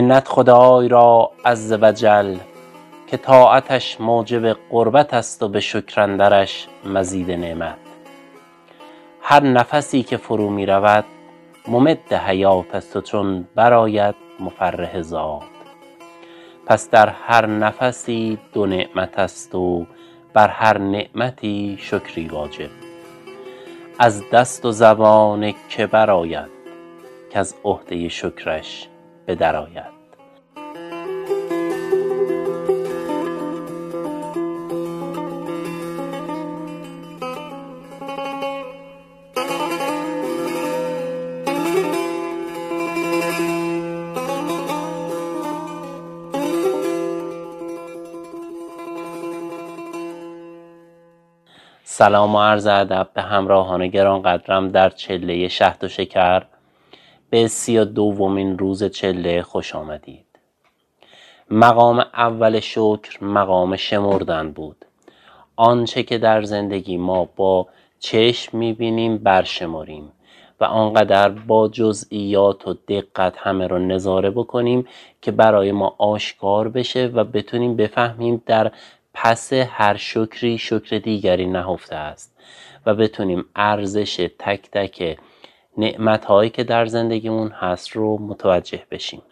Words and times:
منت 0.00 0.28
خدای 0.28 0.88
را 0.88 1.30
عز 1.44 1.72
و 1.80 1.92
جل 1.92 2.36
که 3.06 3.16
طاعتش 3.16 4.00
موجب 4.00 4.52
قربت 4.52 5.14
است 5.14 5.42
و 5.42 5.48
به 5.48 5.60
شکر 5.60 6.00
اندرش 6.00 6.68
مزید 6.84 7.30
نعمت. 7.30 7.78
هر 9.22 9.42
نفسی 9.42 10.02
که 10.02 10.16
فرو 10.16 10.50
می 10.50 10.66
رود 10.66 11.04
ممد 11.68 12.12
حیات 12.12 12.74
است 12.74 12.96
و 12.96 13.00
چون 13.00 13.48
برآید 13.54 14.14
مفرح 14.40 15.02
زاد 15.02 15.42
پس 16.66 16.90
در 16.90 17.08
هر 17.08 17.46
نفسی 17.46 18.38
دو 18.52 18.66
نعمت 18.66 19.18
است 19.18 19.54
و 19.54 19.86
بر 20.34 20.48
هر 20.48 20.78
نعمتی 20.78 21.78
شکری 21.80 22.28
واجب. 22.28 22.70
از 23.98 24.30
دست 24.32 24.64
و 24.64 24.72
زبان 24.72 25.54
که 25.68 25.86
برآید 25.86 26.50
کز 27.30 27.54
عهده 27.64 28.08
شکرش 28.08 28.88
به 29.28 29.34
در 29.34 29.56
آید 29.56 29.98
سلام 51.84 52.34
و 52.34 52.42
عرض 52.42 52.66
ادب 52.66 53.08
به 53.14 53.22
همراهان 53.22 53.88
گرانقدرم 53.88 54.68
در 54.68 54.90
چله 54.90 55.48
شهد 55.48 55.84
و 55.84 55.88
شکر. 55.88 56.42
به 57.30 57.48
سی 57.48 57.78
و 57.78 57.84
دومین 57.84 58.58
روز 58.58 58.84
چله 58.84 59.42
خوش 59.42 59.74
آمدید. 59.74 60.26
مقام 61.50 61.98
اول 62.14 62.60
شکر 62.60 63.24
مقام 63.24 63.76
شمردن 63.76 64.52
بود. 64.52 64.84
آنچه 65.56 66.02
که 66.02 66.18
در 66.18 66.42
زندگی 66.42 66.96
ما 66.96 67.28
با 67.36 67.66
چشم 67.98 68.58
می‌بینیم 68.58 69.18
برشمریم 69.18 70.12
و 70.60 70.64
آنقدر 70.64 71.28
با 71.28 71.68
جزئیات 71.68 72.68
و 72.68 72.74
دقت 72.88 73.34
همه 73.38 73.66
رو 73.66 73.78
نظاره 73.78 74.30
بکنیم 74.30 74.86
که 75.22 75.30
برای 75.30 75.72
ما 75.72 75.94
آشکار 75.98 76.68
بشه 76.68 77.06
و 77.06 77.24
بتونیم 77.24 77.76
بفهمیم 77.76 78.42
در 78.46 78.72
پس 79.14 79.52
هر 79.52 79.96
شکری 79.96 80.58
شکر 80.58 80.98
دیگری 80.98 81.46
نهفته 81.46 81.96
است 81.96 82.36
و 82.86 82.94
بتونیم 82.94 83.44
ارزش 83.56 84.30
تک 84.38 84.70
تک 84.70 85.18
نعمت 85.78 86.24
هایی 86.24 86.50
که 86.50 86.64
در 86.64 86.86
زندگیمون 86.86 87.48
هست 87.48 87.90
رو 87.90 88.18
متوجه 88.18 88.82
بشیم. 88.90 89.22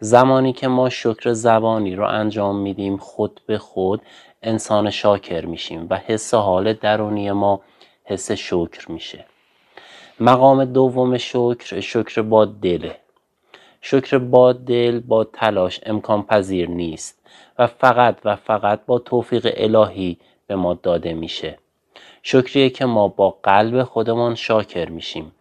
زمانی 0.00 0.52
که 0.52 0.68
ما 0.68 0.88
شکر 0.88 1.32
زبانی 1.32 1.96
رو 1.96 2.06
انجام 2.06 2.56
میدیم 2.56 2.96
خود 2.96 3.40
به 3.46 3.58
خود 3.58 4.02
انسان 4.42 4.90
شاکر 4.90 5.46
میشیم 5.46 5.86
و 5.90 5.96
حس 5.96 6.34
حال 6.34 6.72
درونی 6.72 7.32
ما 7.32 7.60
حس 8.04 8.30
شکر 8.30 8.92
میشه. 8.92 9.24
مقام 10.20 10.64
دوم 10.64 11.18
شکر 11.18 11.80
شکر 11.80 12.22
با 12.22 12.44
دله 12.44 12.96
شکر 13.80 14.18
با 14.18 14.52
دل 14.52 15.00
با 15.00 15.24
تلاش 15.24 15.80
امکان 15.86 16.22
پذیر 16.22 16.68
نیست 16.68 17.18
و 17.58 17.66
فقط 17.66 18.16
و 18.24 18.36
فقط 18.36 18.80
با 18.86 18.98
توفیق 18.98 19.52
الهی 19.56 20.18
به 20.46 20.56
ما 20.56 20.74
داده 20.74 21.14
میشه. 21.14 21.58
شکریه 22.22 22.70
که 22.70 22.84
ما 22.84 23.08
با 23.08 23.30
قلب 23.42 23.82
خودمان 23.82 24.34
شاکر 24.34 24.88
میشیم. 24.88 25.32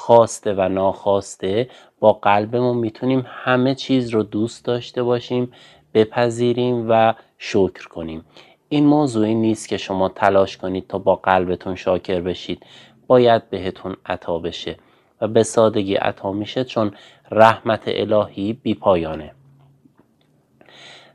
خواسته 0.00 0.52
و 0.52 0.68
ناخواسته 0.68 1.68
با 2.00 2.12
قلبمون 2.12 2.76
می‌تونیم 2.76 3.24
همه 3.26 3.74
چیز 3.74 4.08
رو 4.08 4.22
دوست 4.22 4.64
داشته 4.64 5.02
باشیم 5.02 5.52
بپذیریم 5.94 6.86
و 6.88 7.14
شکر 7.38 7.88
کنیم. 7.88 8.24
این 8.68 8.86
موضوعی 8.86 9.34
نیست 9.34 9.68
که 9.68 9.76
شما 9.76 10.08
تلاش 10.08 10.56
کنید 10.56 10.86
تا 10.86 10.98
با 10.98 11.16
قلبتون 11.16 11.74
شاکر 11.74 12.20
بشید. 12.20 12.66
باید 13.06 13.50
بهتون 13.50 13.96
عطا 14.06 14.38
بشه 14.38 14.76
و 15.20 15.28
به 15.28 15.42
سادگی 15.42 15.94
عطا 15.94 16.32
میشه 16.32 16.64
چون 16.64 16.94
رحمت 17.30 17.82
الهی 17.86 18.52
بی 18.52 18.74
پایانه. 18.74 19.32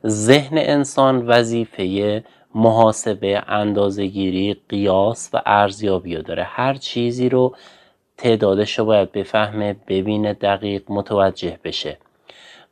ذهن 0.07 0.57
انسان 0.57 1.28
وظیفه 1.28 2.24
محاسبه 2.56 3.44
اندازهگیری 3.47 4.53
قیاس 4.69 5.29
و 5.34 5.41
ارزیابی 5.45 6.16
داره. 6.16 6.44
هر 6.44 6.74
چیزی 6.74 7.29
رو 7.29 7.56
تعدادش 8.18 8.80
رو 8.80 8.86
باید 8.86 9.12
بفهمه 9.12 9.76
ببینه 9.88 10.34
دقیق 10.34 10.84
متوجه 10.90 11.59
بشه. 11.64 11.98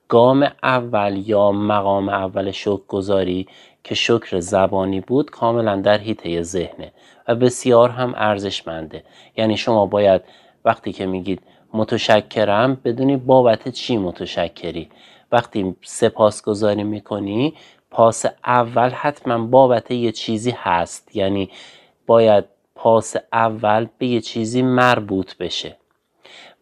گام 0.08 0.52
اول 0.64 1.24
یا 1.26 1.52
مقام 1.52 2.10
اول 2.10 2.52
شکر 2.52 2.82
گذاری 2.88 3.48
که 3.84 3.96
شکر 3.96 4.40
زبانی 4.40 5.02
بود 5.02 5.32
کاملا 5.32 5.76
در 5.76 5.98
حیطه 5.98 6.42
ذهنه 6.42 6.92
و 7.28 7.36
بسیار 7.36 7.90
هم 7.90 8.14
ارزشمنده. 8.18 9.04
یعنی 9.38 9.58
شما 9.58 9.86
باید 9.86 10.22
وقتی 10.66 10.92
که 10.92 11.06
میگید 11.06 11.42
متشکرم 11.74 12.78
بدونی 12.86 13.18
بابت 13.18 13.70
چی 13.70 13.98
متشکری. 13.98 14.90
وقتی 15.32 15.76
سپاسگزاری 15.82 16.84
می‌کنی 16.84 17.54
پاس 17.92 18.26
اول 18.46 18.90
حتما 18.90 19.48
بابت 19.48 19.92
یه 19.92 20.12
چیزی 20.12 20.52
هست. 20.58 21.16
یعنی 21.16 21.50
باید 22.08 22.46
پاس 22.84 23.16
اول 23.34 23.88
به 23.98 24.08
یه 24.08 24.22
چیزی 24.22 24.62
مربوط 24.62 25.38
بشه. 25.38 25.78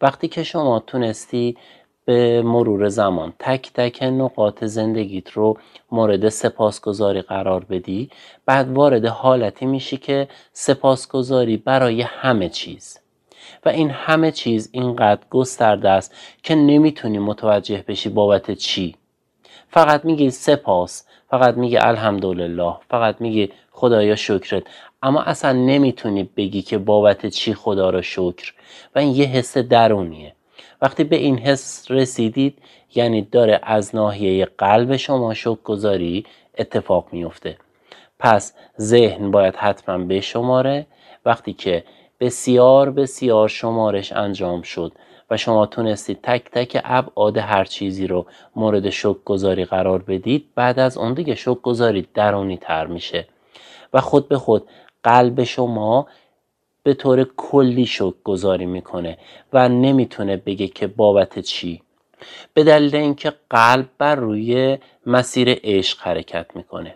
وقتی 0.02 0.28
که 0.28 0.44
شما 0.44 0.80
تونستی 0.80 1.58
به 2.06 2.42
مرور 2.42 2.90
زمان 2.90 3.34
تک 3.40 3.74
تک 3.74 4.04
نقاط 4.04 4.64
زندگیت 4.64 5.30
رو 5.30 5.58
مورد 5.92 6.30
سپاسگزاری 6.30 7.22
قرار 7.22 7.64
بدی 7.64 8.10
بعد 8.46 8.72
وارد 8.72 9.06
حالتی 9.06 9.66
میشی 9.66 9.98
که 9.98 10.28
سپاسگزاری 10.54 11.58
برای 11.58 12.02
همه 12.02 12.50
چیز. 12.50 13.00
و 13.66 13.70
این 13.70 13.90
همه 13.90 14.32
چیز 14.32 14.70
اینقدر 14.72 15.22
گسترده 15.30 15.90
است 15.90 16.16
که 16.44 16.56
نمی‌تونی 16.56 17.20
متوجه 17.20 17.84
بشی 17.88 18.10
بابت 18.10 18.52
چی. 18.52 18.96
فقط 19.72 20.06
میگی 20.06 20.30
سپاس 20.30 21.04
فقط 21.30 21.58
میگی 21.58 21.78
الحمدلله 21.78 22.74
فقط 22.90 23.22
میگی 23.22 23.50
خدایا 23.72 24.16
شکرت. 24.16 24.64
اما 25.04 25.22
اصلا 25.22 25.52
نمی‌تونی 25.52 26.24
بگی 26.24 26.62
که 26.62 26.78
بابت 26.78 27.26
چی 27.26 27.54
خدا 27.54 27.90
را 27.90 28.02
شکر. 28.02 28.54
و 28.96 29.00
این 29.00 29.16
یه 29.16 29.26
حس 29.26 29.58
درونیه. 29.58 30.34
وقتی 30.82 31.04
به 31.04 31.16
این 31.16 31.38
حس 31.38 31.92
رسیدید 31.92 32.58
یعنی 32.96 33.22
داره 33.22 33.60
از 33.64 33.96
ناحیه 33.96 34.46
قلب 34.58 34.96
شما 34.98 35.34
شکر 35.34 35.62
گذاری 35.64 36.26
اتفاق 36.58 37.08
میفته. 37.12 37.58
پس 38.20 38.54
ذهن 38.80 39.32
باید 39.32 39.56
حتما 39.56 39.98
بشماره. 39.98 40.88
وقتی 41.26 41.54
که 41.54 41.84
بسیار 42.20 42.92
بسیار 42.92 43.48
شمارش 43.48 44.12
انجام 44.12 44.62
شد 44.62 44.92
و 45.32 45.38
شما 45.38 45.66
تونستید 45.66 46.20
تک 46.24 46.52
تک 46.52 46.82
ابعاد 46.84 47.38
هر 47.38 47.66
چیزی 47.66 48.08
رو 48.08 48.26
مورد 48.56 48.90
شک 48.90 49.16
گذاری 49.26 49.66
قرار 49.66 50.00
بدید 50.04 50.48
بعد 50.56 50.80
از 50.80 50.98
اون 50.98 51.14
دیگه 51.14 51.36
شک 51.36 51.62
گذاری 51.62 52.08
درونی 52.14 52.58
تر 52.58 52.88
میشه. 52.88 53.28
و 53.94 54.02
خود 54.02 54.28
به 54.28 54.38
خود 54.38 54.68
قلب 55.04 55.44
شما 55.44 56.08
به 56.84 56.94
طور 56.94 57.28
کلی 57.38 57.86
شک 57.86 58.14
گذاری 58.24 58.66
می‌کنه 58.66 59.18
و 59.54 59.70
نمی‌تونه 59.70 60.38
بگه 60.38 60.68
که 60.68 60.88
بابت 60.88 61.40
چی. 61.40 61.82
به 62.54 62.64
دلیل 62.64 62.96
اینکه 62.96 63.34
قلب 63.50 63.90
بر 63.98 64.16
روی 64.16 64.78
مسیر 65.06 65.60
عشق 65.64 66.02
حرکت 66.02 66.56
می‌کنه. 66.56 66.96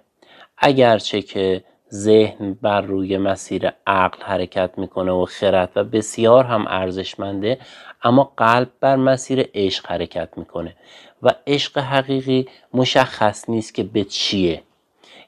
اگرچه 0.58 1.22
که 1.22 1.64
ذهن 1.96 2.54
بر 2.62 2.82
روی 2.82 3.18
مسیر 3.18 3.72
عقل 3.88 4.24
حرکت 4.24 4.72
می‌کنه 4.78 5.12
و 5.12 5.26
خرد 5.26 5.72
و 5.76 5.84
بسیار 5.84 6.44
هم 6.44 6.66
ارزشمنده 6.68 7.58
اما 8.04 8.32
قلب 8.38 8.72
بر 8.80 8.96
مسیر 8.96 9.50
عشق 9.54 9.88
حرکت 9.88 10.30
می‌کنه. 10.38 10.76
و 11.24 11.32
عشق 11.48 11.78
حقیقی 11.78 12.48
مشخص 12.74 13.50
نیست 13.50 13.74
که 13.76 13.84
به 13.84 14.04
چیه. 14.04 14.64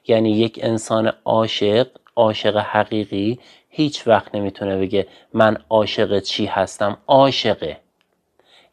یعنی 0.06 0.30
یک 0.30 0.60
انسان 0.62 1.12
عاشق 1.24 1.86
عاشق 2.16 2.56
حقیقی 2.56 3.38
هیچ 3.68 4.06
وقت 4.06 4.34
نمی‌تونه 4.34 4.78
بگه 4.78 5.06
من 5.34 5.56
عاشق 5.70 6.18
چی 6.18 6.46
هستم؟ 6.46 6.96
عاشقه. 7.06 7.80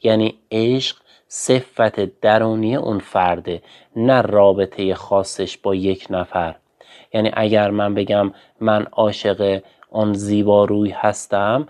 یعنی 0.04 0.36
عشق 0.52 0.98
صفت 1.28 2.20
درونی 2.22 2.76
اون 2.76 3.00
فرده 3.00 3.62
نه 3.96 4.22
رابطه 4.22 4.96
خاصش 4.96 5.58
با 5.58 5.76
یک 5.76 6.08
نفر. 6.10 6.56
یعنی 7.14 7.32
اگر 7.34 7.72
من 7.72 7.94
بگم 7.94 8.32
من 8.62 8.84
عاشق 8.92 9.62
آن 9.92 10.14
زیباروی 10.14 10.90
هستم 10.90 11.68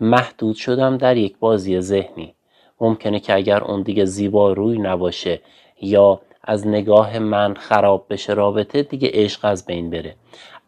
محدود 0.00 0.56
شدم 0.56 0.96
در 0.96 1.16
یک 1.16 1.38
بازی 1.38 1.80
ذهنی. 1.80 2.34
ممکنه 2.80 3.20
که 3.20 3.34
اگر 3.34 3.64
اون 3.64 3.82
دیگه 3.82 4.04
زیباروی 4.04 4.78
نباشه 4.78 5.40
یا 5.80 6.20
از 6.42 6.66
نگاه 6.66 7.18
من 7.18 7.54
خراب 7.54 8.06
بشه 8.10 8.32
رابطه 8.32 8.82
دیگه 8.82 9.10
عشق 9.14 9.44
از 9.44 9.66
بین 9.66 9.90
بره. 9.90 10.16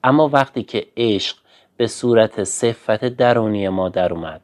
اما 0.04 0.28
وقتی 0.28 0.62
که 0.62 0.86
عشق 0.96 1.36
به 1.76 1.86
صورت 1.86 2.44
صفت 2.44 3.04
درونی 3.04 3.68
ما 3.68 3.88
در 3.88 4.12
اومد 4.12 4.40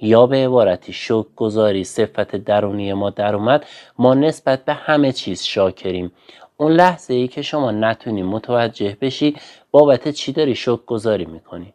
یا 0.00 0.26
به 0.26 0.36
عبارتی 0.36 0.92
شکر 0.92 1.26
گذاری 1.36 1.84
صفت 1.84 2.36
درونی 2.36 2.92
ما 2.92 3.10
در 3.10 3.34
اومد 3.34 3.66
ما 3.98 4.14
نسبت 4.14 4.64
به 4.64 4.72
همه 4.72 5.12
چیز 5.12 5.42
شاکریم. 5.42 6.12
اون 6.56 6.72
لحظه 6.72 7.14
ای 7.14 7.28
که 7.28 7.42
شما 7.42 7.70
نتونی 7.70 8.22
متوجه 8.22 8.96
بشی 9.00 9.36
بابت 9.70 10.08
چی 10.08 10.32
داری 10.32 10.54
شکر 10.54 10.84
گذاری 10.86 11.24
می‌کنی. 11.24 11.72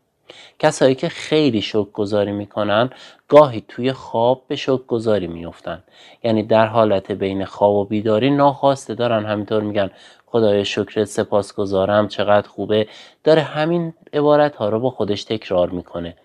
کسایی 0.59 0.95
که 0.95 1.09
خیلی 1.09 1.61
شکر 1.61 1.91
گذاری 1.93 2.31
می‌کنن 2.31 2.89
گاهی 3.27 3.63
توی 3.67 3.93
خواب 3.93 4.41
به 4.47 4.55
شکر 4.55 4.83
گذاری 4.87 5.27
میفتن 5.27 5.83
یعنی 6.23 6.43
در 6.43 6.65
حالت 6.65 7.11
بین 7.11 7.45
خواب 7.45 7.75
و 7.75 7.85
بیداری 7.85 8.29
ناخواسته 8.29 8.95
دارن 8.95 9.25
همینطور 9.25 9.63
میگن 9.63 9.91
خدای 10.25 10.65
شکرت 10.65 11.03
سپاس 11.05 11.53
گذارم 11.53 12.07
چقدر 12.07 12.47
خوبه. 12.47 12.87
داره 13.23 13.41
همین 13.41 13.93
عبارت 14.13 14.55
ها 14.55 14.69
رو 14.69 14.79
با 14.79 14.89
خودش 14.89 15.23
تکرار 15.23 15.69
می‌کنه. 15.69 16.15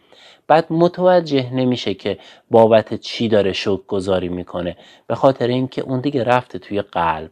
بعد 0.49 0.67
متوجه 0.71 1.55
نمیشه 1.55 1.95
که 1.95 2.19
بابت 2.51 2.95
چی 2.95 3.29
داره 3.29 3.53
شکر 3.53 3.83
گذاری 3.89 4.29
می‌کنه. 4.29 4.77
به 5.07 5.15
خاطر 5.15 5.47
اینکه 5.47 5.83
اون 5.83 6.01
دیگه 6.01 6.25
رفته 6.25 6.59
توی 6.59 6.83
قلب. 6.83 7.31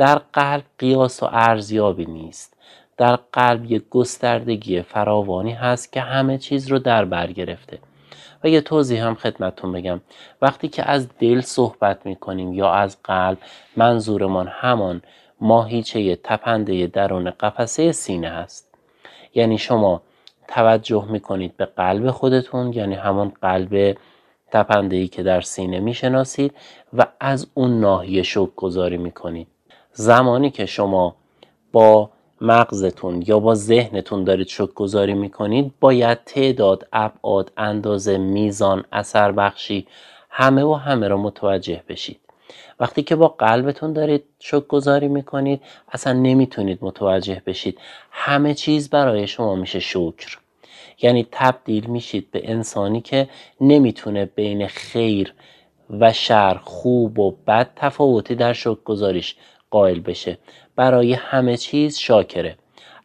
در 0.00 0.20
قلب 0.32 0.62
قیاس 0.78 1.22
و 1.22 1.28
ارزیابی 1.32 2.04
نیست. 2.04 2.56
در 2.96 3.18
قلب 3.32 3.72
یک 3.72 3.88
گستردگی 3.90 4.82
فراوانی 4.82 5.52
هست 5.52 5.92
که 5.92 6.00
همه 6.00 6.38
چیز 6.38 6.68
رو 6.68 6.78
در 6.78 7.04
بر 7.04 7.32
گرفته. 7.32 7.78
و 8.44 8.48
یه 8.48 8.60
توضیح 8.60 9.06
هم 9.06 9.14
خدمتتون 9.14 9.72
بگم. 9.72 10.00
وقتی 10.42 10.68
که 10.68 10.90
از 10.90 11.08
دل 11.18 11.40
صحبت 11.40 12.06
می‌کنیم 12.06 12.52
یا 12.52 12.72
از 12.72 12.96
قلب 13.04 13.38
منظورمان 13.76 14.48
همان 14.48 15.02
ماهیچه 15.40 16.16
تپنده 16.16 16.86
درون 16.86 17.30
قفسه 17.30 17.92
سینه 17.92 18.28
هست. 18.28 18.74
یعنی 19.34 19.58
شما 19.58 20.02
توجه 20.48 21.04
می‌کنید 21.10 21.56
به 21.56 21.64
قلب 21.64 22.10
خودتون 22.10 22.72
یعنی 22.72 22.94
همون 22.94 23.32
قلب 23.42 23.96
تپنده 24.50 24.96
ای 24.96 25.08
که 25.08 25.22
در 25.22 25.40
سینه 25.40 25.80
می‌شناسید 25.80 26.54
و 26.92 27.06
از 27.20 27.46
اون 27.54 27.80
ناحیه 27.80 28.22
شک 28.22 28.54
گذاری 28.56 28.96
می‌کنید. 28.96 29.48
زمانی 29.92 30.50
که 30.50 30.66
شما 30.66 31.16
با 31.72 32.10
مغزتون 32.40 33.24
یا 33.26 33.40
با 33.40 33.54
ذهنتون 33.54 34.24
دارید 34.24 34.48
شک 34.48 34.74
گذاری 34.74 35.14
می‌کنید 35.14 35.72
باید 35.80 36.24
تعداد 36.24 36.88
ابعاد 36.92 37.52
اندازه 37.56 38.18
میزان 38.18 38.84
اثر 38.92 39.32
بخشی 39.32 39.86
همه 40.30 40.64
و 40.64 40.74
همه 40.74 41.08
را 41.08 41.16
متوجه 41.16 41.82
بشید. 41.88 42.20
وقتی 42.80 43.02
که 43.02 43.16
با 43.16 43.28
قلبتون 43.28 43.92
دارید 43.92 44.24
شک 44.38 44.66
گذاری 44.66 45.08
می‌کنید 45.08 45.62
اصلا 45.92 46.12
نمی‌تونید 46.12 46.78
متوجه 46.82 47.42
بشید. 47.46 47.78
همه 48.10 48.54
چیز 48.54 48.90
برای 48.90 49.26
شما 49.26 49.54
میشه 49.54 49.80
شکر. 49.80 50.38
یعنی 51.02 51.26
تبدیل 51.32 51.86
میشید 51.86 52.30
به 52.30 52.50
انسانی 52.50 53.00
که 53.00 53.28
نمی‌تونه 53.60 54.24
بین 54.24 54.66
خیر 54.66 55.34
و 55.90 56.12
شر 56.12 56.60
خوب 56.64 57.18
و 57.18 57.36
بد 57.46 57.70
تفاوتی 57.76 58.34
در 58.34 58.52
شک 58.52 58.84
قائل 59.70 60.00
بشه. 60.00 60.38
برای 60.76 61.12
همه 61.12 61.56
چیز 61.56 61.98
شاکره. 61.98 62.56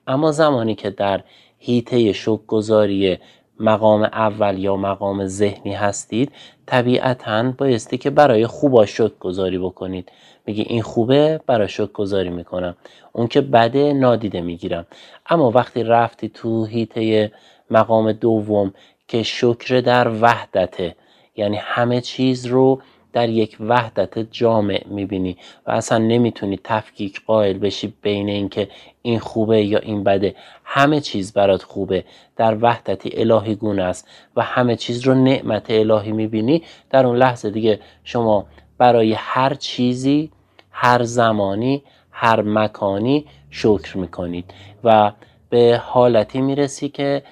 اما 0.08 0.32
زمانی 0.32 0.76
که 0.76 0.90
در 0.90 1.24
هیته 1.60 2.14
شک 2.14 2.40
گذاری 2.48 3.18
مقام 3.60 4.04
اول 4.04 4.60
یا 4.60 4.76
مقام 4.76 5.26
ذهنی 5.26 5.74
هستید 5.74 6.32
طبیعتا 6.66 7.54
بایستی 7.58 7.98
که 7.98 8.10
برای 8.10 8.48
خوبا 8.48 8.86
شک 8.86 9.20
گذاری 9.20 9.58
بکنید. 9.58 10.12
میگی 10.46 10.62
این 10.62 10.82
خوبه 10.82 11.42
برای 11.48 11.68
شک 11.68 11.92
گذاری 11.92 12.30
می‌کنم. 12.30 12.76
اون 13.14 13.28
که 13.28 13.42
بده 13.42 13.94
نادیده 13.94 14.42
می‌گیرم. 14.42 14.86
اما 15.30 15.52
وقتی 15.52 15.84
رفتی 15.84 16.30
تو 16.30 16.66
هیته 16.66 17.32
مقام 17.70 18.12
دوم 18.12 18.74
که 19.08 19.24
شکر 19.24 19.82
در 19.82 20.08
وحدته 20.22 20.96
یعنی 21.36 21.58
همه 21.58 22.02
چیز 22.02 22.46
رو 22.46 22.82
در 23.16 23.30
یک 23.30 23.58
وحدت 23.60 24.20
جامع 24.20 24.84
می‌بینی 24.88 25.38
و 25.68 25.72
اصلا 25.72 25.98
نمی‌تونی 25.98 26.60
تفکیک 26.64 27.22
قائل 27.28 27.58
بشی 27.58 27.94
بین 28.02 28.30
اینکه 28.30 28.68
این 29.02 29.20
خوبه 29.20 29.64
یا 29.64 29.80
این 29.80 30.04
بده. 30.04 30.36
همه 30.64 31.00
چیز 31.02 31.34
برات 31.34 31.64
خوبه. 31.64 32.04
در 32.36 32.58
وحدتی 32.62 33.10
الهی 33.14 33.56
گونه 33.56 33.84
است 33.84 34.08
و 34.36 34.42
همه 34.42 34.76
چیز 34.76 35.08
رو 35.08 35.14
نعمت 35.14 35.66
الهی 35.70 36.12
می‌بینی. 36.12 36.64
در 36.90 37.06
اون 37.06 37.18
لحظه 37.18 37.50
دیگه 37.50 37.80
شما 38.04 38.46
برای 38.78 39.14
هر 39.14 39.54
چیزی 39.54 40.32
هر 40.72 41.04
زمانی 41.04 41.84
هر 42.12 42.42
مکانی 42.42 43.26
شکر 43.50 43.98
می‌کنید 43.98 44.54
و 44.84 45.12
به 45.50 45.82
حالتی 45.84 46.42
می‌رسی 46.42 46.90
که 46.90 47.24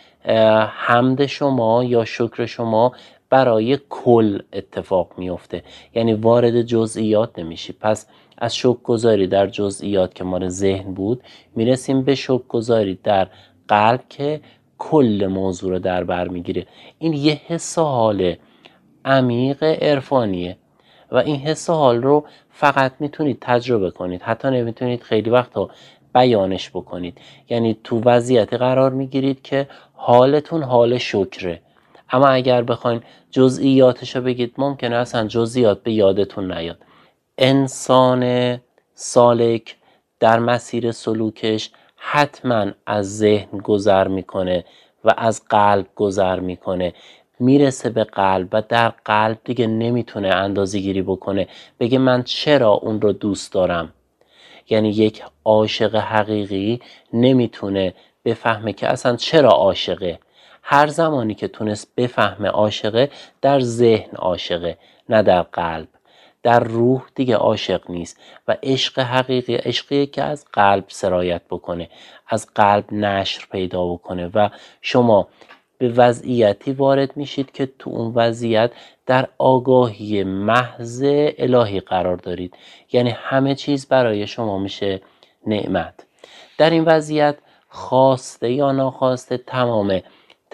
حمد 0.69 1.25
شما 1.25 1.83
یا 1.83 2.05
شکر 2.05 2.45
شما 2.45 2.91
برای 3.33 3.79
کل 3.89 4.39
اتفاق 4.53 5.11
میفته 5.17 5.63
یعنی 5.95 6.13
وارد 6.13 6.61
جزئیات 6.61 7.39
نمیشی. 7.39 7.73
پس 7.73 8.07
از 8.37 8.55
شک 8.55 8.77
گذاری 8.83 9.27
در 9.27 9.47
جزئیات 9.47 10.15
که 10.15 10.23
مال 10.23 10.47
ذهن 10.47 10.93
بود 10.93 11.23
می‌رسیم 11.55 12.01
به 12.01 12.15
شک 12.15 12.47
گذاری 12.47 12.99
در 13.03 13.27
قلب 13.67 14.03
که 14.09 14.41
کل 14.77 15.27
موضوع 15.31 15.71
رو 15.71 15.79
در 15.79 16.03
بر 16.03 16.27
می‌گیره. 16.27 16.67
این 16.99 17.13
یه 17.13 17.41
حس 17.47 17.79
حال 17.79 18.35
عمیق 19.05 19.63
عرفانیه 19.63 20.57
و 21.11 21.17
این 21.17 21.35
حس 21.35 21.69
حال 21.69 22.01
رو 22.01 22.25
فقط 22.51 22.93
می‌تونید 22.99 23.37
تجربه 23.41 23.91
کنید. 23.91 24.21
حتی 24.21 24.47
نمی‌تونید 24.47 25.01
خیلی 25.01 25.29
وقتا 25.29 25.69
بیانش 26.15 26.69
بکنید. 26.69 27.17
یعنی 27.49 27.77
تو 27.83 28.01
وضعیت 28.05 28.53
قرار 28.53 28.91
می‌گیرید 28.91 29.41
که 29.41 29.67
حالتون 29.93 30.63
حال 30.63 30.97
شکره. 30.97 31.61
اما 32.09 32.27
اگر 32.27 32.61
بخواین 32.61 33.01
جزئیاتش 33.31 34.15
رو 34.15 34.21
بگید 34.21 34.53
ممکنه 34.57 34.95
اصلا 34.95 35.27
جزئیات 35.27 35.83
به 35.83 35.91
یادتون 35.91 36.51
نیاد. 36.51 36.77
انسان 37.37 38.59
سالک 38.93 39.75
در 40.19 40.39
مسیر 40.39 40.91
سلوکش 40.91 41.71
حتما 41.95 42.65
از 42.85 43.17
ذهن 43.17 43.57
گذر 43.57 44.07
می‌کنه 44.07 44.65
و 45.05 45.13
از 45.17 45.41
قلب 45.49 45.87
گذر 45.95 46.39
می‌کنه. 46.39 46.93
می‌رسه 47.39 47.89
به 47.89 48.03
قلب 48.03 48.47
و 48.51 48.61
در 48.69 48.89
قلب 48.89 49.39
دیگه 49.43 49.67
نمی‌تونه 49.67 50.27
اندازه 50.27 50.79
گیری 50.79 51.01
بکنه. 51.01 51.47
بگه 51.79 51.97
من 51.97 52.23
چرا 52.23 52.71
اون 52.71 53.01
رو 53.01 53.13
دوست 53.13 53.53
دارم؟ 53.53 53.93
یعنی 54.69 54.89
یک 54.89 55.23
عاشق 55.45 55.95
حقیقی 55.95 56.79
نمی‌تونه 57.13 57.93
بفهمه 58.25 58.73
که 58.73 58.87
اصلا 58.87 59.15
چرا 59.15 59.49
عاشقه. 59.49 60.19
هر 60.63 60.87
زمانی 60.87 61.35
که 61.35 61.47
تونست 61.47 61.95
بفهمه 61.97 62.49
عاشقه 62.49 63.11
در 63.41 63.59
ذهن 63.59 64.15
عاشقه 64.15 64.77
نه 65.09 65.23
در 65.23 65.41
قلب. 65.41 65.87
در 66.43 66.59
روح 66.59 67.01
دیگه 67.15 67.35
عاشق 67.35 67.91
نیست 67.91 68.19
و 68.47 68.57
عشق 68.63 68.99
حقیقی 68.99 69.55
عشقی 69.55 70.05
که 70.05 70.23
از 70.23 70.45
قلب 70.53 70.85
سرایت 70.87 71.41
بکنه 71.49 71.89
از 72.27 72.47
قلب 72.55 72.93
نشر 72.93 73.47
پیدا 73.51 73.85
بکنه 73.85 74.29
و 74.33 74.49
شما 74.81 75.27
به 75.77 75.89
وضعیتی 75.89 76.71
وارد 76.71 77.17
میشید 77.17 77.51
که 77.51 77.69
تو 77.79 77.89
اون 77.89 78.11
وضعیت 78.15 78.71
در 79.05 79.27
آگاهی 79.37 80.23
محض 80.23 81.03
الهی 81.37 81.79
قرار 81.79 82.17
دارید. 82.17 82.57
یعنی 82.91 83.09
همه 83.09 83.55
چیز 83.55 83.87
برای 83.87 84.27
شما 84.27 84.57
میشه 84.57 85.01
نعمت. 85.47 85.93
در 86.57 86.69
این 86.69 86.83
وضعیت 86.83 87.35
خواسته 87.69 88.51
یا 88.51 88.71
ناخواسته 88.71 89.37
تمام 89.37 90.01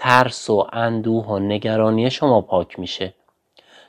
ترس 0.00 0.50
و 0.50 0.66
اندوه 0.72 1.26
و 1.26 1.38
نگرانی 1.38 2.10
شما 2.10 2.40
پاک 2.40 2.78
میشه. 2.78 3.14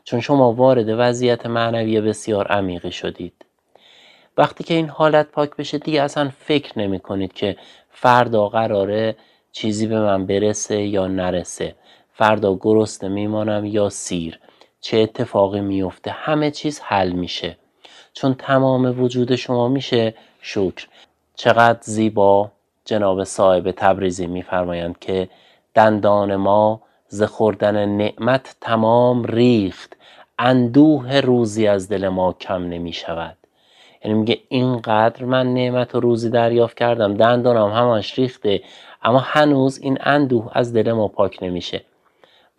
چون 0.04 0.20
شما 0.20 0.54
وارد 0.54 0.86
وضعیت 0.88 1.46
معنوی 1.46 2.02
بسیار 2.02 2.48
عمیقی 2.48 2.92
شدید. 2.92 3.46
وقتی 4.38 4.64
که 4.64 4.74
این 4.74 4.90
حالت 4.90 5.32
پاک 5.32 5.56
بشه 5.56 5.78
دیگه 5.78 6.02
اصلا 6.02 6.32
فکر 6.40 6.80
نمی 6.80 7.00
کنید 7.00 7.34
که 7.34 7.58
فردا 7.92 8.50
قراره 8.50 9.16
چیزی 9.52 9.88
به 9.88 10.00
من 10.00 10.26
برسه 10.26 10.82
یا 10.82 11.08
نرسه. 11.08 11.76
فردا 12.14 12.58
گرسنه 12.62 13.10
میمانم 13.10 13.66
یا 13.66 13.90
سیر. 13.90 14.40
چه 14.82 14.98
اتفاقی 14.98 15.62
میفته 15.62 16.12
همه 16.12 16.52
چیز 16.52 16.80
حل 16.80 17.12
میشه. 17.12 17.58
چون 18.14 18.34
تمام 18.34 19.02
وجود 19.04 19.36
شما 19.36 19.68
میشه 19.68 20.14
شکر. 20.42 20.88
چقدر 21.36 21.80
زیبا. 21.82 22.52
جناب 22.86 23.24
صاحب 23.24 23.72
تبریزی 23.72 24.28
میفرمایند 24.28 25.00
که 25.00 25.30
دندان 25.74 26.36
ما 26.36 26.82
ز 27.08 27.24
خوردن 27.24 27.86
نعمت 27.86 28.56
تمام 28.62 29.24
ریخت. 29.24 29.98
اندوه 30.40 31.20
روزی 31.20 31.68
از 31.68 31.90
دل 31.90 32.08
ما 32.08 32.34
کم 32.34 32.64
نمی 32.64 32.94
شود. 32.94 33.38
یعنی 34.06 34.18
میگه 34.18 34.40
اینقدر 34.50 35.26
من 35.26 35.54
نعمت 35.54 35.96
و 35.96 36.00
روزی 36.00 36.30
دریافت 36.30 36.78
کردم 36.78 37.14
دندانم 37.14 37.72
همش 37.72 38.20
ریخته 38.20 38.62
اما 39.04 39.20
هنوز 39.20 39.80
این 39.80 39.98
اندوه 40.02 40.52
از 40.54 40.74
دل 40.74 40.92
ما 40.92 41.08
پاک 41.08 41.44
نمیشه 41.44 41.84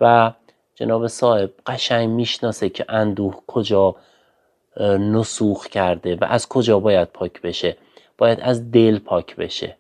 و 0.01 0.33
جناب 0.75 1.07
صاحب 1.07 1.51
قشنگ 1.67 2.09
می‌شناسه 2.09 2.69
که 2.69 2.85
اندوه 2.89 3.43
کجا 3.47 3.97
نسوخ 4.81 5.67
کرده 5.67 6.17
و 6.17 6.25
از 6.25 6.49
کجا 6.49 6.79
باید 6.79 7.09
پاک 7.09 7.43
بشه. 7.43 7.77
باید 8.19 8.41
از 8.41 8.71
دل 8.71 8.99
پاک 8.99 9.37
بشه. 9.37 9.77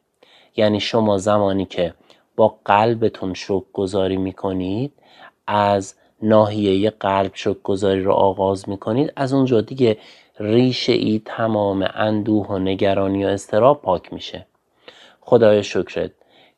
یعنی 0.56 0.80
شما 0.80 1.18
زمانی 1.18 1.64
که 1.64 1.94
با 2.36 2.58
قلبتون 2.64 3.34
شک 3.34 3.62
گذاری 3.72 4.16
می‌کنید 4.16 4.92
از 5.46 5.94
ناحیه 6.22 6.90
قلب 6.90 7.32
گذاری 7.62 8.02
رو 8.02 8.12
آغاز 8.12 8.68
می‌کنید 8.68 9.12
از 9.16 9.32
اونجا 9.32 9.60
دیگه 9.60 9.98
ریشه 10.40 10.92
ای 10.92 11.22
تمام 11.24 11.88
اندوه 11.94 12.46
و 12.46 12.58
نگرانی 12.58 13.24
و 13.24 13.28
استراب 13.28 13.82
پاک 13.82 14.12
میشه. 14.12 14.46
خدای 15.20 15.62
شکرت 15.62 16.10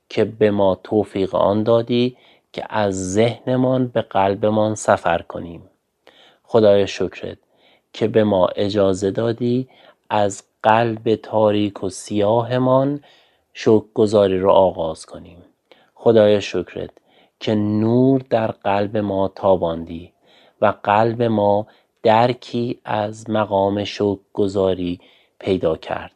که 0.09 0.25
به 0.25 0.51
ما 0.51 0.75
توفیق 0.75 1.35
آن 1.35 1.63
دادی 1.63 2.17
که 2.53 2.65
از 2.69 3.13
ذهنمان 3.13 3.87
به 3.89 4.03
قلبمان 4.03 4.75
سفر 4.75 5.23
کنیم. 5.23 5.71
خدای 6.43 6.87
شکرت 6.87 7.39
که 7.93 8.09
به 8.09 8.25
ما 8.25 8.47
اجازه 8.47 9.11
دادی 9.11 9.69
از 10.11 10.43
قلب 10.63 11.15
تاریک 11.15 11.85
و 11.85 11.89
سیاهمان 11.89 13.01
شکر 13.53 13.85
گذاری 13.95 14.39
رو 14.39 14.51
آغاز 14.51 15.07
کنیم. 15.07 15.43
خدای 16.05 16.41
شکرت 16.41 16.91
که 17.41 17.55
نور 17.55 18.23
در 18.31 18.47
قلب 18.47 18.97
ما 18.97 19.29
تاباندی 19.29 20.13
و 20.61 20.75
قلب 20.83 21.23
ما 21.23 21.67
درکی 22.03 22.81
از 22.85 23.31
مقام 23.31 23.85
شکر 23.85 24.19
گذاری 24.33 25.01
پیدا 25.39 25.77
کرد. 25.77 26.13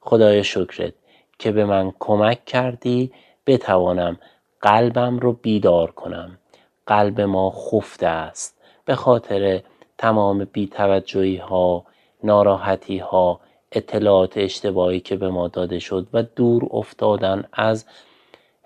خدای 0.00 0.44
شکرت 0.44 0.92
که 1.38 1.52
به 1.52 1.64
من 1.64 1.92
کمک 1.98 2.44
کردی 2.44 3.12
بتوانم 3.46 4.18
قلبم 4.60 5.18
رو 5.18 5.32
بیدار 5.32 5.90
کنم. 5.90 6.38
قلب 6.86 7.20
ما 7.20 7.50
خفته 7.50 8.06
است 8.06 8.60
به 8.84 8.94
خاطر 8.94 9.60
تمام 9.98 10.44
بیتوجهی 10.52 11.36
ها 11.36 11.84
ناراحتی 12.24 12.98
ها 12.98 13.40
اطلاعات 13.72 14.32
اشتباهی 14.36 15.00
که 15.00 15.16
به 15.16 15.28
ما 15.28 15.48
داده 15.48 15.78
شد 15.78 16.06
و 16.12 16.22
دور 16.22 16.68
افتادن 16.70 17.44
از 17.52 17.84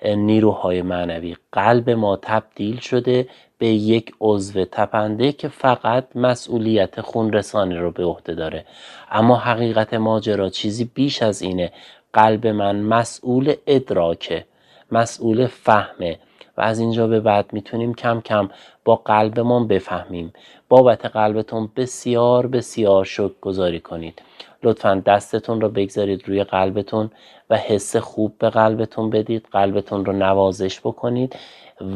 نیروهای 0.04 0.82
معنوی. 0.82 1.36
قلب 1.52 1.90
ما 1.90 2.16
تبدیل 2.16 2.80
شده 2.80 3.28
به 3.58 3.66
یک 3.66 4.14
عضو 4.20 4.64
تپنده 4.64 5.32
که 5.32 5.48
فقط 5.48 6.16
مسئولیت 6.16 7.00
خون 7.00 7.32
رسانی 7.32 7.76
رو 7.76 7.90
به 7.90 8.04
عهده 8.04 8.34
داره. 8.34 8.64
اما 9.10 9.36
حقیقت 9.36 9.94
ماجرا 9.94 10.48
چیزی 10.48 10.84
بیش 10.84 11.22
از 11.22 11.42
اینه. 11.42 11.72
قلب 12.12 12.46
من 12.46 12.80
مسئول 12.80 13.54
ادراکه 13.66 14.44
مسئول 14.92 15.46
فهمه. 15.46 16.18
و 16.56 16.60
از 16.60 16.78
اینجا 16.78 17.06
به 17.06 17.20
بعد 17.20 17.52
می‌تونیم 17.52 17.94
کم 17.94 18.20
کم 18.20 18.50
با 18.84 18.96
قلبمون 18.96 19.68
بفهمیم. 19.68 20.32
بابت 20.68 21.06
قلبتون 21.06 21.68
بسیار 21.76 22.46
بسیار 22.46 23.04
شکر 23.04 23.34
گذاری 23.40 23.80
کنید. 23.80 24.22
لطفا 24.62 25.02
دستتون 25.06 25.60
رو 25.60 25.68
بگذارید 25.68 26.28
روی 26.28 26.44
قلبتون 26.44 27.10
و 27.50 27.56
حس 27.56 27.96
خوب 27.96 28.38
به 28.38 28.50
قلبتون 28.50 29.10
بدید 29.10 29.46
قلبتون 29.52 30.04
رو 30.04 30.12
نوازش 30.12 30.80
بکنید 30.80 31.36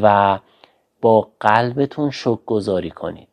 و 0.03 0.39
با 1.01 1.29
قلبتون 1.41 2.11
شک 2.11 2.39
گذاری 2.47 2.91
کنید. 2.91 3.29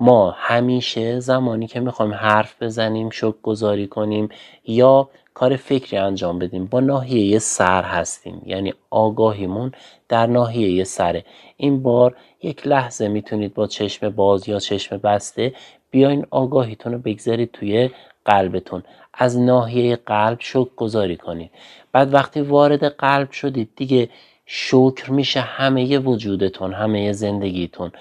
ما 0.00 0.30
همیشه 0.30 1.20
زمانی 1.20 1.66
که 1.66 1.80
می‌خوایم 1.80 2.14
حرف 2.14 2.62
بزنیم 2.62 3.10
شک 3.10 3.34
گذاری 3.42 3.86
کنیم 3.86 4.28
یا 4.64 5.08
کار 5.34 5.56
فکری 5.56 5.96
انجام 5.96 6.38
بدیم 6.38 6.66
با 6.66 6.80
ناحیه 6.80 7.38
سر 7.38 7.82
هستیم. 7.82 8.42
یعنی 8.46 8.74
آگاهیمون 8.90 9.72
در 10.08 10.26
ناحیه 10.26 10.84
سره. 10.84 11.24
این 11.56 11.82
بار 11.82 12.16
یک 12.42 12.66
لحظه 12.66 13.08
می‌تونید 13.08 13.54
با 13.54 13.66
چشم 13.66 14.08
باز 14.08 14.48
یا 14.48 14.58
چشم 14.58 14.96
بسته 14.96 15.54
بیاین 15.90 16.26
آگاهیتون 16.30 16.92
رو 16.92 16.98
بگذارید 16.98 17.50
توی 17.52 17.90
قلبتون. 18.30 18.82
از 19.14 19.38
ناحیه 19.38 19.96
قلب 19.96 20.36
شکر 20.40 20.70
گذاری 20.76 21.16
کنید. 21.16 21.50
بعد 21.92 22.14
وقتی 22.14 22.40
وارد 22.40 22.84
قلب 22.84 23.30
شدید 23.30 23.70
دیگه 23.76 24.08
شکر 24.46 25.10
میشه 25.10 25.40
همه 25.40 25.98
وجودتون 25.98 26.72
همه 26.72 27.12
زندگیتون 27.12 27.92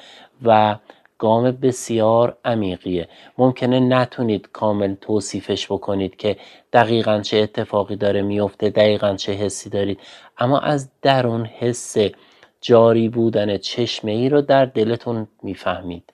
و 0.45 0.75
گام 1.17 1.51
بسیار 1.51 2.37
عمیقیه. 2.45 3.07
ممکنه 3.37 3.79
نتونید 3.79 4.49
کامل 4.53 4.95
توصیفش 5.01 5.65
بکنید 5.71 6.15
که 6.15 6.37
دقیقا 6.73 7.21
چه 7.21 7.37
اتفاقی 7.37 7.95
داره 7.95 8.21
میفته 8.21 8.69
دقیقا 8.69 9.15
چه 9.15 9.33
حسی 9.33 9.69
دارید. 9.69 9.99
اما 10.37 10.59
از 10.59 10.89
درون 11.01 11.45
حس 11.45 11.95
جاری 12.61 13.09
بودن 13.09 13.57
چشمه 13.57 14.11
ای 14.11 14.29
رو 14.29 14.41
در 14.41 14.65
دلتون 14.65 15.27
می‌فهمید. 15.43 16.13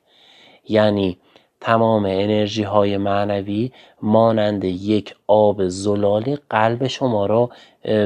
یعنی 0.70 1.18
تمام 1.62 2.06
انرژی 2.06 2.64
های 2.64 2.98
معنوی 2.98 3.72
مانند 4.02 4.64
یک 4.64 5.16
آب 5.28 5.68
زلالی 5.68 6.38
قلب 6.50 6.88
شما 6.88 7.26
را 7.26 7.50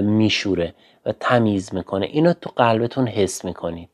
میشوره 0.02 0.74
و 1.06 1.12
تمیز 1.12 1.74
می‌کنه. 1.76 2.06
اینو 2.06 2.34
تو 2.34 2.50
قلبتون 2.56 3.08
حس 3.08 3.46
می‌کنید. 3.46 3.90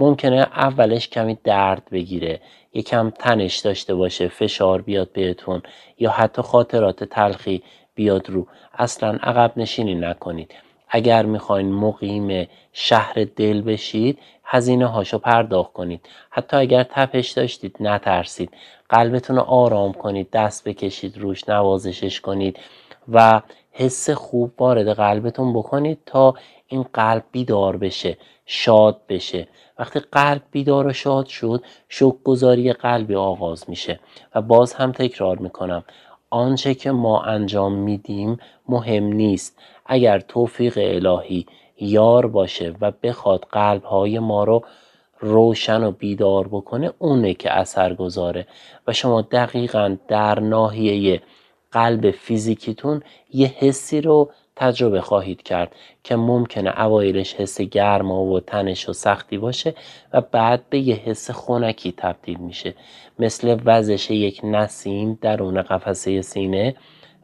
ممکنه 0.00 0.36
اولش 0.36 1.08
کمی 1.08 1.38
درد 1.44 1.82
بگیره 1.92 2.40
یکم 2.74 3.10
تنش 3.10 3.58
داشته 3.58 3.94
باشه 3.94 4.28
فشار 4.28 4.82
بیاد 4.82 5.12
بهتون 5.12 5.62
یا 5.98 6.10
حتی 6.10 6.42
خاطرات 6.42 7.04
تلخی 7.04 7.62
بیاد 7.94 8.30
رو. 8.30 8.46
اصلا 8.74 9.18
عقب 9.22 9.52
نشینی 9.56 9.94
نکنید. 9.94 10.54
اگر 10.90 11.26
می‌خواین 11.26 11.72
مقیم 11.72 12.48
شهر 12.72 13.26
دل 13.36 13.62
بشید 13.62 14.18
هزینه 14.44 14.86
هاشو 14.86 15.18
پرداخت 15.18 15.72
کنید. 15.72 16.08
حتی 16.30 16.56
اگر 16.56 16.82
تپش 16.82 17.30
داشتید 17.30 17.76
نترسید. 17.80 18.50
قلبتون 18.88 19.36
رو 19.36 19.42
آرام 19.42 19.92
کنید 19.92 20.30
دست 20.30 20.68
بکشید 20.68 21.18
روش 21.18 21.48
نوازشش 21.48 22.20
کنید 22.20 22.58
و 23.12 23.42
حس 23.72 24.10
خوب 24.10 24.62
وارد 24.62 24.88
قلبتون 24.88 25.52
بکنید 25.52 25.98
تا 26.06 26.34
این 26.66 26.82
قلب 26.92 27.24
بیدار 27.32 27.76
بشه 27.76 28.16
شاد 28.46 29.00
بشه. 29.08 29.48
وقتی 29.78 30.00
قلب 30.12 30.42
بیدار 30.50 30.86
و 30.86 30.92
شاد 30.92 31.26
شد 31.26 32.16
گذاری 32.24 32.72
قلبی 32.72 33.14
آغاز 33.14 33.70
میشه 33.70 34.00
و 34.34 34.42
باز 34.42 34.72
هم 34.72 34.92
تکرار 34.92 35.38
می‌کنم. 35.38 35.84
آنچه 36.30 36.74
که 36.74 36.90
ما 36.90 37.22
انجام 37.22 37.72
میدیم 37.72 38.38
مهم 38.68 39.04
نیست. 39.04 39.58
اگر 39.88 40.18
توفیق 40.20 40.78
الهی 40.80 41.46
یار 41.80 42.26
باشه 42.26 42.74
و 42.80 42.92
بخواد 43.02 43.46
قلبهای 43.52 44.18
ما 44.18 44.44
رو 44.44 44.64
روشن 45.20 45.84
و 45.84 45.90
بیدار 45.90 46.48
بکنه 46.48 46.92
اونه 46.98 47.34
که 47.34 47.52
اثر 47.52 47.94
گذاره. 47.94 48.46
و 48.86 48.92
شما 48.92 49.22
دقیقا 49.22 49.96
در 50.08 50.40
ناحیه 50.40 51.22
قلب 51.72 52.10
فیزیکیتون 52.10 53.02
یه 53.32 53.46
حسی 53.58 54.00
رو 54.00 54.30
تجربه 54.56 55.00
خواهید 55.00 55.42
کرد 55.42 55.76
که 56.04 56.16
ممکنه 56.16 56.80
اوایلش 56.80 57.34
حس 57.34 57.60
گرما 57.60 58.24
و 58.24 58.40
تنش 58.40 58.88
و 58.88 58.92
سختی 58.92 59.38
باشه 59.38 59.74
و 60.12 60.20
بعد 60.20 60.62
به 60.70 60.78
یه 60.78 60.94
حس 60.94 61.30
خونکی 61.30 61.94
تبدیل 61.96 62.38
میشه. 62.38 62.74
مثل 63.18 63.58
وزش 63.64 64.10
یک 64.10 64.40
نسیم 64.44 65.18
درون 65.20 65.62
قفسه 65.62 66.22
سینه 66.22 66.76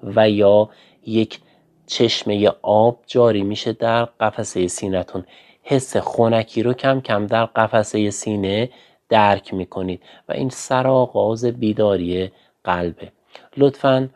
و 0.02 0.30
یا 0.30 0.70
یک 1.06 1.40
چشمه 1.86 2.48
آب 2.62 2.98
جاری 3.06 3.42
میشه 3.42 3.72
در 3.72 4.04
قفسه 4.04 4.68
سینتون 4.68 5.24
حس 5.62 5.96
خونکی 5.96 6.62
رو 6.62 6.72
کم 6.72 7.00
کم 7.00 7.26
در 7.26 7.46
قفسه 7.46 8.10
سینه 8.10 8.70
درک 9.08 9.54
می‌کنید 9.54 10.02
و 10.28 10.32
این 10.32 10.48
سرآغاز 10.48 11.44
بیداری 11.44 12.30
قلبه 12.64 13.12
لطفاً 13.56 14.08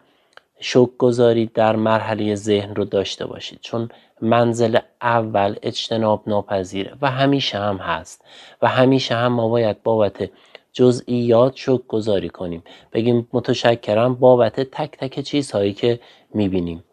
شک 0.61 0.89
گذاری 0.99 1.47
در 1.47 1.77
مرحله 1.77 2.35
ذهن 2.35 2.75
رو 2.75 2.85
داشته 2.85 3.27
باشید 3.27 3.59
چون 3.63 3.89
منزل 4.21 4.79
اول 5.03 5.57
اجتناب 5.63 6.23
ناپذیره 6.27 6.93
و 7.03 7.11
همیشه 7.11 7.59
هم 7.59 7.77
هست 7.77 8.25
و 8.63 8.69
همیشه 8.69 9.15
هم 9.15 9.33
ما 9.33 9.49
باید 9.49 9.83
بابت 9.83 10.31
جزئیات 10.73 11.57
شک 11.57 11.87
گذاری 11.89 12.29
کنیم. 12.29 12.63
بگیم 12.93 13.29
متشکرم 13.33 14.15
بابت 14.15 14.61
تک 14.61 14.91
تک 14.99 15.21
چیزهایی 15.21 15.73
که 15.73 16.01
می‌بینیم. 16.35 16.85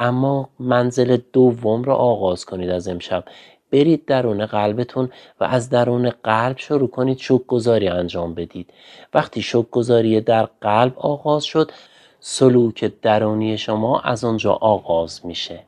اما 0.00 0.48
منزل 0.58 1.16
دوم 1.32 1.82
رو 1.82 1.92
آغاز 1.92 2.44
کنید 2.44 2.70
از 2.70 2.88
امشب. 2.88 3.24
برید 3.72 4.04
درون 4.04 4.46
قلبتون 4.46 5.10
و 5.40 5.44
از 5.44 5.70
درون 5.70 6.10
قلب 6.10 6.58
شروع 6.58 6.88
کنید 6.88 7.18
شک 7.18 7.46
گذاری 7.46 7.88
انجام 7.88 8.34
بدید. 8.34 8.70
وقتی 9.14 9.42
شک 9.42 9.70
گذاری 9.70 10.20
در 10.20 10.48
قلب 10.60 10.98
آغاز 10.98 11.44
شد 11.44 11.70
سلوک 12.20 12.92
درونی 13.02 13.58
شما 13.58 14.00
از 14.00 14.24
آنجا 14.24 14.52
آغاز 14.52 15.26
میشه 15.26 15.60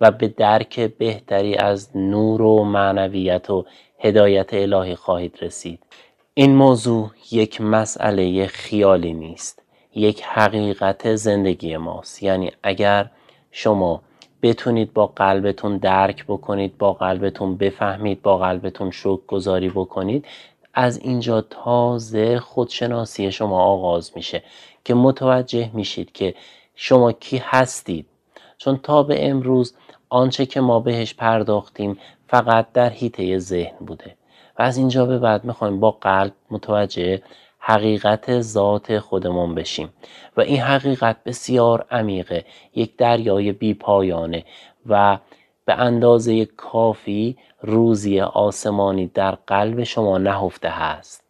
و 0.00 0.10
به 0.10 0.28
درک 0.28 0.80
بهتری 0.80 1.54
از 1.56 1.96
نور 1.96 2.42
و 2.42 2.64
معنویت 2.64 3.50
و 3.50 3.64
هدایت 3.98 4.54
الهی 4.54 4.94
خواهید 4.94 5.38
رسید. 5.42 5.78
این 6.34 6.54
موضوع 6.54 7.10
یک 7.32 7.60
مسئله 7.60 8.46
خیالی 8.46 9.12
نیست 9.12 9.62
یک 9.94 10.22
حقیقت 10.22 11.14
زندگی 11.14 11.76
ماست. 11.76 12.22
یعنی 12.22 12.52
اگر 12.62 13.10
شما 13.52 14.02
بتونید 14.42 14.92
با 14.92 15.06
قلبتون 15.06 15.76
درک 15.76 16.24
بکنید 16.24 16.78
با 16.78 16.92
قلبتون 16.92 17.56
بفهمید 17.56 18.22
با 18.22 18.38
قلبتون 18.38 18.90
شک 18.90 19.26
گذاری 19.26 19.68
بکنید 19.68 20.26
از 20.74 20.98
اینجا 20.98 21.40
تازه 21.40 22.38
خودشناسی 22.38 23.32
شما 23.32 23.62
آغاز 23.62 24.12
میشه 24.16 24.42
که 24.84 24.94
متوجه 24.94 25.70
میشید 25.74 26.12
که 26.12 26.34
شما 26.74 27.12
کی 27.12 27.42
هستید. 27.44 28.06
چون 28.58 28.76
تا 28.82 29.02
به 29.02 29.28
امروز 29.28 29.74
آنچه 30.08 30.46
که 30.46 30.60
ما 30.60 30.80
بهش 30.80 31.14
پرداختیم 31.14 31.98
فقط 32.28 32.72
در 32.72 32.88
حیطه 32.88 33.38
ذهن 33.38 33.86
بوده. 33.86 34.16
و 34.58 34.62
از 34.62 34.76
اینجا 34.76 35.06
به 35.06 35.18
بعد 35.18 35.44
می‌خوایم 35.44 35.80
با 35.80 35.90
قلب 35.90 36.32
متوجه 36.50 37.22
حقیقت 37.64 38.40
ذات 38.40 38.98
خودمون 38.98 39.54
بشیم. 39.54 39.92
و 40.36 40.40
این 40.40 40.60
حقیقت 40.60 41.16
بسیار 41.24 41.86
عمیقه 41.90 42.44
یک 42.74 42.96
دریای 42.96 43.52
بی 43.52 43.74
پایانه 43.74 44.44
و 44.86 45.18
به 45.64 45.74
اندازه 45.74 46.44
کافی 46.44 47.36
روزی 47.60 48.20
آسمانی 48.20 49.06
در 49.06 49.34
قلب 49.46 49.82
شما 49.82 50.18
نهفته 50.18 50.68
هست. 50.68 51.22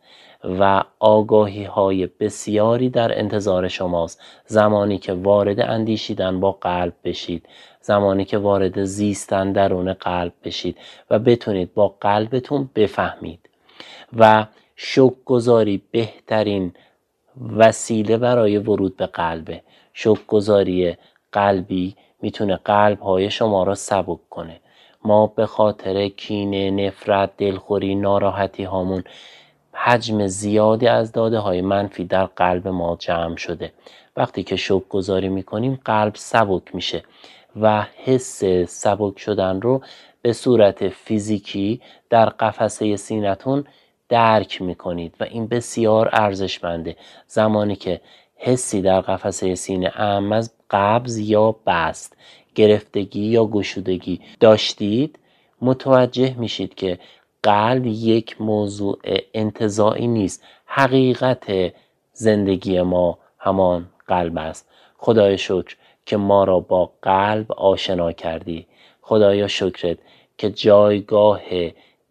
و 0.45 0.83
آگاهی 0.99 1.65
های 1.65 2.07
بسیاری 2.07 2.89
در 2.89 3.19
انتظار 3.19 3.69
شماست. 3.69 4.21
زمانی 4.47 4.99
که 4.99 5.13
وارد 5.13 5.61
اندیشیدن 5.61 6.41
با 6.41 6.53
قلب 6.53 6.95
بشید. 7.05 7.47
زمانی 7.81 8.25
که 8.25 8.39
وارد 8.39 8.85
زیستن 8.85 9.53
درون 9.53 9.93
قلب 9.93 10.33
بشید. 10.45 10.77
و 11.11 11.19
بتونید 11.19 11.75
با 11.75 11.95
قلبتون 12.01 12.71
بفهمید. 12.75 13.49
و 14.17 14.47
شک 14.77 15.13
گذاری 15.25 15.83
بهترین 15.91 16.73
وسیله 17.57 18.17
برای 18.17 18.59
ورود 18.59 18.97
به 18.97 19.07
قلبه. 19.07 19.63
شک 19.93 20.27
گذاری 20.27 20.97
قلبی 21.33 21.97
می‌تونه 22.23 22.57
قلب 22.57 23.01
های 23.01 23.31
شما 23.31 23.63
را 23.63 23.75
سبک 23.75 24.19
کنه. 24.31 24.61
ما 25.05 25.27
به 25.27 25.47
خاطر 25.47 26.09
کینه 26.09 26.71
نفرت 26.71 27.31
دلخوری 27.37 27.95
ناراحتی 27.95 28.65
هامون 28.65 29.05
حجم 29.73 30.27
زیادی 30.27 30.87
از 30.87 31.13
داده 31.13 31.39
های 31.39 31.61
منفی 31.61 32.05
در 32.05 32.27
قلب 32.27 32.69
ما 32.69 32.97
جمع 33.01 33.37
شده. 33.37 33.73
وقتی 34.17 34.43
که 34.43 34.57
شک 34.57 34.89
گذاری 34.89 35.29
می‌کنیم 35.29 35.81
قلب 35.85 36.15
سبک 36.15 36.75
میشه 36.75 37.03
و 37.61 37.87
حس 38.05 38.45
سبک 38.69 39.19
شدن 39.19 39.61
رو 39.61 39.83
به 40.23 40.33
صورت 40.33 40.89
فیزیکی 40.89 41.81
در 42.11 42.27
قفسه 42.27 42.97
سینتون 42.97 43.65
درک 44.09 44.63
می‌کنید 44.63 45.15
و 45.21 45.25
این 45.25 45.47
بسیار 45.47 46.09
ارزشمنده. 46.13 46.97
زمانی 47.27 47.77
که 47.77 48.01
حسی 48.37 48.83
در 48.83 49.01
قفسه 49.01 49.55
سینه 49.55 50.01
ام 50.01 50.33
از 50.33 50.53
قبض 50.71 51.19
یا 51.19 51.57
بست 51.67 52.17
گرفتگی 52.55 53.25
یا 53.25 53.47
گشودگی 53.47 54.21
داشتید 54.41 55.19
متوجه 55.63 56.35
میشید 56.39 56.75
که 56.75 56.99
قلب 57.43 57.87
یک 57.87 58.41
موضوع 58.41 58.99
انتظاعی 59.35 60.07
نیست. 60.07 60.45
حقیقت 60.67 61.73
زندگی 62.13 62.81
ما 62.83 63.19
همان 63.39 63.89
قلب 64.07 64.39
است. 64.39 64.69
خدای 64.99 65.39
شکر 65.39 65.77
که 66.07 66.17
ما 66.17 66.45
را 66.45 66.61
با 66.61 66.93
قلب 67.03 67.53
آشنا 67.53 68.13
کردی. 68.13 68.67
خدایا 69.03 69.49
شکرت 69.49 69.99
که 70.39 70.51
جایگاه 70.51 71.41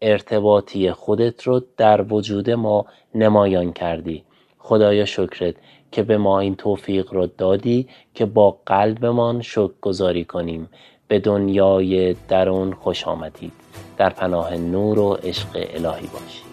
ارتباطی 0.01 0.91
خودت 0.91 1.43
رو 1.43 1.61
در 1.77 2.13
وجود 2.13 2.49
ما 2.49 2.85
نمایان 3.15 3.73
کردی. 3.73 4.23
خدایا 4.59 5.05
شکرت 5.05 5.55
که 5.91 6.03
به 6.03 6.17
ما 6.17 6.39
این 6.39 6.55
توفیق 6.55 7.13
رو 7.13 7.27
دادی 7.27 7.87
که 8.13 8.25
با 8.25 8.59
قلبمان 8.65 9.41
شکر 9.41 9.73
گذاری 9.81 10.25
کنیم. 10.25 10.69
به 11.07 11.19
دنیای 11.19 12.13
درون 12.13 12.73
خوش 12.73 13.07
آمدید. 13.07 13.53
در 13.97 14.09
پناه 14.09 14.57
نور 14.57 14.99
و 14.99 15.13
عشق 15.13 15.47
الهی 15.55 16.07
باشید. 16.07 16.50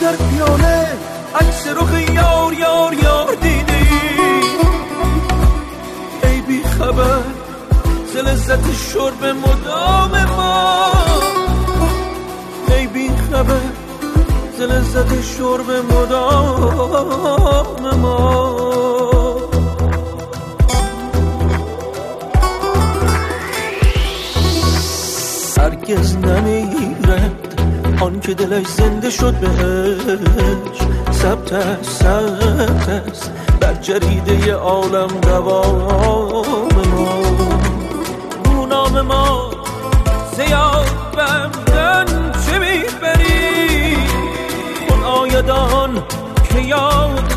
در 0.00 0.16
پیاله 0.16 0.88
عکس 1.34 1.66
رخ 1.66 1.92
یار 2.14 2.54
یار 2.54 2.94
یار 2.94 3.34
دیدی. 3.34 3.88
ای 6.22 6.40
بی 6.40 6.62
خبر 6.62 7.22
ز 8.12 8.16
لذت 8.16 8.74
شرب 8.74 9.24
مدام 9.24 10.24
ما. 10.24 10.92
ای 12.68 12.86
بی 12.86 13.08
خبر 13.08 13.60
ز 14.58 14.60
لذت 14.60 15.22
شرب 15.22 15.70
مدام 15.92 18.00
ما. 18.00 18.60
هرگز 25.58 26.16
نمیره 26.16 27.29
که 28.00 28.34
دلش 28.34 28.66
زنده 28.66 29.10
شد 29.10 29.34
بهش. 29.34 30.78
سبت 31.10 31.52
است 31.52 32.02
سبت 32.02 32.88
است. 32.88 33.30
در 33.60 33.74
جریده 33.74 34.54
عالم 34.54 35.06
دوام 35.06 36.70
ما. 36.94 37.26
نام 38.66 39.00
ما 39.00 39.50
زیاد 40.36 40.86
بمدن 41.16 42.32
چه 42.46 42.58
می‌بری؟ 42.58 43.96
خدایدان 44.88 46.02
که 46.52 46.60
یاد 46.60 47.32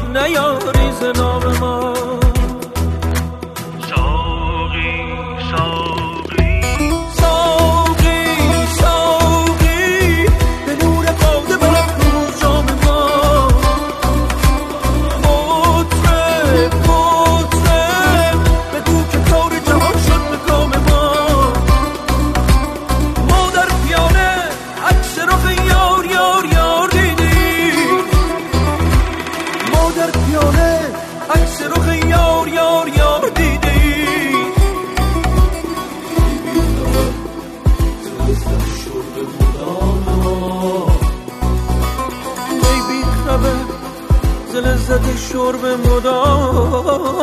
شرب 45.33 45.65
مدام. 45.65 47.22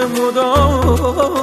لذت 0.00 0.10
شرب 0.10 0.20
مدام 0.20 1.14
ما 1.14 1.39